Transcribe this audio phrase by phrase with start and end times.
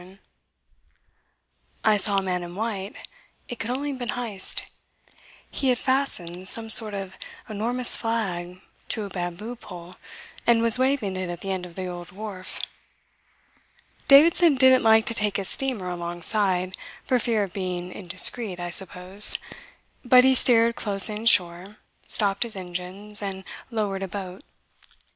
[1.83, 2.95] I saw a man in white.
[3.47, 4.63] It could only have been Heyst.
[5.51, 9.93] He had fastened some sort of enormous flag to a bamboo pole,
[10.47, 12.59] and was waving it at the end of the old wharf.
[14.07, 16.75] Davidson didn't like to take his steamer alongside
[17.05, 19.37] for fear of being indiscreet, I suppose;
[20.03, 21.77] but he steered close inshore,
[22.07, 24.43] stopped his engines, and lowered a boat.